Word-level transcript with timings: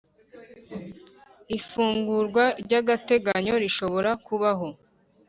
Ifungurwa 1.57 2.45
ry 2.63 2.73
‘agateganyo 2.79 3.53
rishobora 3.63 4.11
kubaho. 4.25 4.67